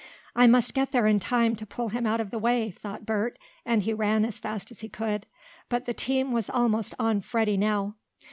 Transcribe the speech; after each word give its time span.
"I 0.35 0.47
must 0.47 0.73
get 0.73 0.91
there 0.93 1.05
in 1.05 1.19
time 1.19 1.55
to 1.57 1.63
pull 1.63 1.89
him 1.89 2.07
out 2.07 2.19
of 2.19 2.31
the 2.31 2.39
way!" 2.39 2.71
thought 2.71 3.05
Bert, 3.05 3.37
as 3.67 3.83
he 3.83 3.93
ran 3.93 4.25
as 4.25 4.39
fast 4.39 4.71
as 4.71 4.79
he 4.79 4.89
could. 4.89 5.27
But 5.69 5.85
the 5.85 5.93
team 5.93 6.31
was 6.31 6.49
almost 6.49 6.95
on 6.97 7.21
Freddie 7.21 7.55
now. 7.55 7.93